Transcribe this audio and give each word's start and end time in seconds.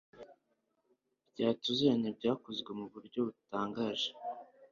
Bya 1.31 1.47
tuziranye 1.61 2.09
byakozwe 2.17 2.71
mu 2.79 2.85
buryo 2.93 3.19
butangaje 3.27 4.09